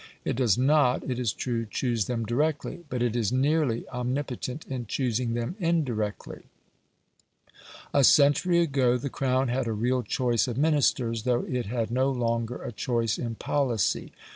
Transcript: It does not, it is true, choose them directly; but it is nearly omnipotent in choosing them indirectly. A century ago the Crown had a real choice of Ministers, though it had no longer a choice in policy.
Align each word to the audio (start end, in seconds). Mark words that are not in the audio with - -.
It 0.25 0.35
does 0.37 0.57
not, 0.57 1.07
it 1.07 1.19
is 1.19 1.31
true, 1.31 1.67
choose 1.69 2.05
them 2.05 2.25
directly; 2.25 2.83
but 2.89 3.03
it 3.03 3.15
is 3.15 3.31
nearly 3.31 3.87
omnipotent 3.89 4.65
in 4.65 4.87
choosing 4.87 5.35
them 5.35 5.55
indirectly. 5.59 6.45
A 7.93 8.03
century 8.03 8.61
ago 8.61 8.97
the 8.97 9.09
Crown 9.11 9.49
had 9.49 9.67
a 9.67 9.73
real 9.73 10.01
choice 10.01 10.47
of 10.47 10.57
Ministers, 10.57 11.21
though 11.21 11.43
it 11.43 11.67
had 11.67 11.91
no 11.91 12.09
longer 12.09 12.63
a 12.63 12.71
choice 12.71 13.19
in 13.19 13.35
policy. 13.35 14.11